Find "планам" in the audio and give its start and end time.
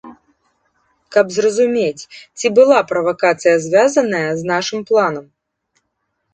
4.91-5.33